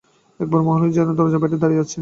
একবার 0.39 0.61
মনে 0.61 0.79
হল, 0.81 0.91
যেন 0.91 1.09
দরজার 1.15 1.39
বাইরে 1.39 1.57
দাঁড়িয়ে 1.57 1.81
আছে। 1.81 1.89